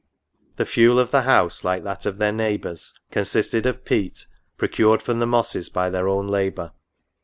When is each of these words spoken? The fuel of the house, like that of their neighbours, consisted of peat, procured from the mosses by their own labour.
The 0.55 0.65
fuel 0.65 0.97
of 0.97 1.11
the 1.11 1.21
house, 1.21 1.63
like 1.63 1.83
that 1.83 2.07
of 2.07 2.17
their 2.17 2.31
neighbours, 2.31 2.91
consisted 3.11 3.67
of 3.67 3.85
peat, 3.85 4.25
procured 4.57 5.03
from 5.03 5.19
the 5.19 5.27
mosses 5.27 5.69
by 5.69 5.91
their 5.91 6.07
own 6.07 6.25
labour. 6.25 6.71